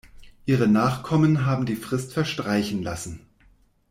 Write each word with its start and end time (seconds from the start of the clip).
Ihre 0.47 0.67
Nachkommen 0.67 1.45
haben 1.45 1.67
die 1.67 1.75
Frist 1.75 2.13
verstreichen 2.13 2.81
lassen. 2.81 3.27